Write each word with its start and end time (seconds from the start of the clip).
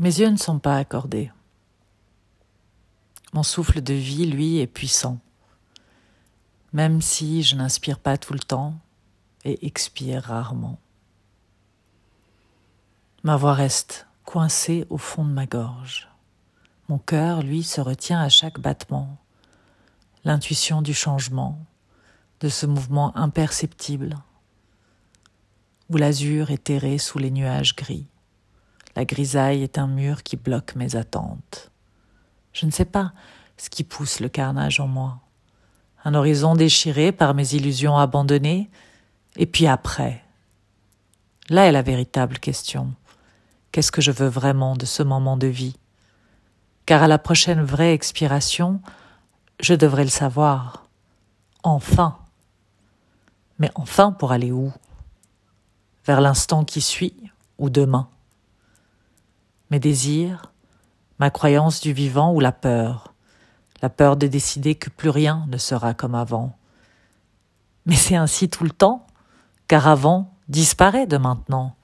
Mes 0.00 0.18
yeux 0.18 0.28
ne 0.28 0.36
sont 0.36 0.58
pas 0.58 0.76
accordés. 0.76 1.30
Mon 3.32 3.44
souffle 3.44 3.80
de 3.80 3.94
vie, 3.94 4.26
lui, 4.26 4.58
est 4.58 4.66
puissant. 4.66 5.18
Même 6.72 7.00
si 7.00 7.44
je 7.44 7.54
n'inspire 7.54 8.00
pas 8.00 8.18
tout 8.18 8.32
le 8.32 8.40
temps 8.40 8.74
et 9.44 9.66
expire 9.66 10.24
rarement. 10.24 10.78
Ma 13.22 13.36
voix 13.36 13.54
reste 13.54 14.06
coincée 14.24 14.84
au 14.90 14.98
fond 14.98 15.24
de 15.24 15.30
ma 15.30 15.46
gorge. 15.46 16.08
Mon 16.88 16.98
cœur, 16.98 17.42
lui, 17.42 17.62
se 17.62 17.80
retient 17.80 18.20
à 18.20 18.28
chaque 18.28 18.58
battement. 18.58 19.16
L'intuition 20.24 20.82
du 20.82 20.92
changement, 20.92 21.58
de 22.40 22.48
ce 22.48 22.66
mouvement 22.66 23.16
imperceptible, 23.16 24.16
où 25.88 25.96
l'azur 25.96 26.50
est 26.50 26.64
terré 26.64 26.98
sous 26.98 27.18
les 27.18 27.30
nuages 27.30 27.76
gris. 27.76 28.06
La 28.96 29.04
grisaille 29.04 29.62
est 29.62 29.78
un 29.78 29.86
mur 29.86 30.22
qui 30.22 30.36
bloque 30.36 30.76
mes 30.76 30.96
attentes. 30.96 31.70
Je 32.52 32.66
ne 32.66 32.70
sais 32.70 32.84
pas 32.84 33.12
ce 33.56 33.70
qui 33.70 33.84
pousse 33.84 34.20
le 34.20 34.28
carnage 34.28 34.80
en 34.80 34.86
moi. 34.86 35.18
Un 36.04 36.14
horizon 36.14 36.54
déchiré 36.54 37.12
par 37.12 37.34
mes 37.34 37.54
illusions 37.54 37.96
abandonnées, 37.96 38.70
et 39.36 39.46
puis 39.46 39.66
après. 39.66 40.22
Là 41.48 41.66
est 41.66 41.72
la 41.72 41.82
véritable 41.82 42.38
question. 42.38 42.92
Qu'est-ce 43.72 43.92
que 43.92 44.00
je 44.00 44.12
veux 44.12 44.28
vraiment 44.28 44.76
de 44.76 44.86
ce 44.86 45.02
moment 45.02 45.36
de 45.36 45.48
vie? 45.48 45.76
Car 46.86 47.02
à 47.02 47.08
la 47.08 47.18
prochaine 47.18 47.62
vraie 47.62 47.94
expiration, 47.94 48.80
je 49.60 49.74
devrais 49.74 50.04
le 50.04 50.10
savoir. 50.10 50.86
Enfin. 51.62 52.18
Mais 53.58 53.70
enfin 53.74 54.12
pour 54.12 54.32
aller 54.32 54.52
où? 54.52 54.72
Vers 56.06 56.20
l'instant 56.20 56.64
qui 56.64 56.80
suit 56.80 57.16
ou 57.58 57.70
demain? 57.70 58.08
Mes 59.74 59.80
désirs, 59.80 60.52
ma 61.18 61.30
croyance 61.30 61.80
du 61.80 61.92
vivant 61.92 62.32
ou 62.32 62.38
la 62.38 62.52
peur 62.52 63.12
La 63.82 63.90
peur 63.90 64.16
de 64.16 64.28
décider 64.28 64.76
que 64.76 64.88
plus 64.88 65.08
rien 65.08 65.46
ne 65.48 65.58
sera 65.58 65.94
comme 65.94 66.14
avant. 66.14 66.56
Mais 67.84 67.96
c'est 67.96 68.14
ainsi 68.14 68.48
tout 68.48 68.62
le 68.62 68.70
temps, 68.70 69.04
car 69.66 69.88
avant 69.88 70.32
disparaît 70.46 71.08
de 71.08 71.16
maintenant, 71.16 71.74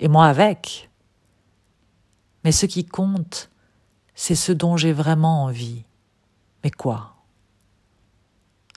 et 0.00 0.08
moi 0.08 0.26
avec. 0.26 0.90
Mais 2.44 2.52
ce 2.52 2.66
qui 2.66 2.84
compte, 2.84 3.48
c'est 4.14 4.34
ce 4.34 4.52
dont 4.52 4.76
j'ai 4.76 4.92
vraiment 4.92 5.44
envie. 5.44 5.84
Mais 6.62 6.70
quoi? 6.70 7.14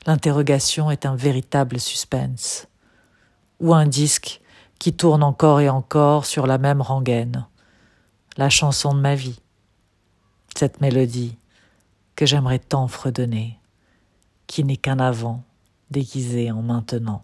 L'interrogation 0.05 0.89
est 0.89 1.05
un 1.05 1.17
véritable 1.17 1.81
suspense, 1.81 2.69
ou 3.59 3.73
un 3.73 3.87
disque 3.87 4.39
qui 4.79 4.93
tourne 4.93 5.21
encore 5.21 5.59
et 5.59 5.67
encore 5.67 6.25
sur 6.25 6.47
la 6.47 6.57
même 6.57 6.81
rengaine, 6.81 7.45
la 8.37 8.49
chanson 8.49 8.93
de 8.93 8.99
ma 8.99 9.15
vie, 9.15 9.39
cette 10.55 10.81
mélodie 10.81 11.37
que 12.15 12.25
j'aimerais 12.25 12.59
tant 12.59 12.87
fredonner, 12.87 13.57
qui 14.47 14.63
n'est 14.63 14.77
qu'un 14.77 14.99
avant 14.99 15.43
déguisé 15.89 16.51
en 16.51 16.61
maintenant. 16.61 17.23